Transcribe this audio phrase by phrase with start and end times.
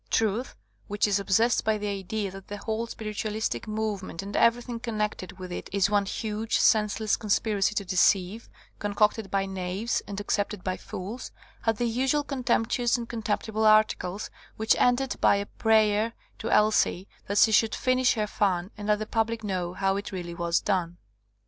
[0.09, 0.55] Truth,
[0.87, 5.29] which is obsessed by the idea that the whole spiritual istic movement and everything connected
[5.37, 8.49] 59 THE COMING OF THE FAIRIES with it is one huge, senseless conspiracy to deceive,
[8.79, 11.31] concocted by knaves and accepted by fools,
[11.67, 17.37] bad the usual contemptuous and contemptible articles, which ended by a prayer to Elsie that
[17.37, 20.97] she should finish her fun and let the public know how it really was done.